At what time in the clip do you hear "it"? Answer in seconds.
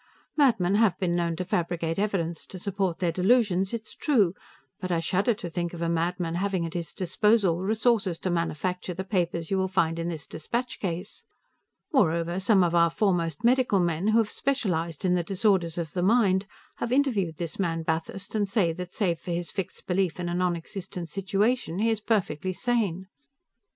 3.71-3.83